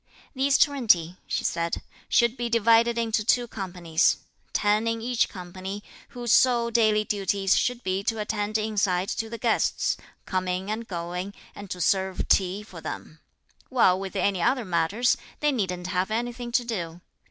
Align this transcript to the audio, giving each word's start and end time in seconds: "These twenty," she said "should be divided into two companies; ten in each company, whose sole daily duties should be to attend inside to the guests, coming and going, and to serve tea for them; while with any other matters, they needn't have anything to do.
"These 0.33 0.57
twenty," 0.57 1.17
she 1.27 1.43
said 1.43 1.83
"should 2.09 2.35
be 2.35 2.49
divided 2.49 2.97
into 2.97 3.23
two 3.23 3.45
companies; 3.47 4.17
ten 4.51 4.87
in 4.87 4.99
each 4.99 5.29
company, 5.29 5.83
whose 6.09 6.31
sole 6.31 6.71
daily 6.71 7.03
duties 7.03 7.55
should 7.55 7.83
be 7.83 8.03
to 8.05 8.17
attend 8.17 8.57
inside 8.57 9.09
to 9.09 9.29
the 9.29 9.37
guests, 9.37 9.97
coming 10.25 10.71
and 10.71 10.87
going, 10.87 11.35
and 11.53 11.69
to 11.69 11.79
serve 11.79 12.27
tea 12.27 12.63
for 12.63 12.81
them; 12.81 13.19
while 13.69 13.99
with 13.99 14.15
any 14.15 14.41
other 14.41 14.65
matters, 14.65 15.17
they 15.39 15.51
needn't 15.51 15.85
have 15.85 16.09
anything 16.09 16.51
to 16.53 16.63
do. 16.65 17.01